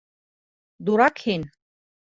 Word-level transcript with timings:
Дурак 0.89 1.23
һин! 1.29 1.47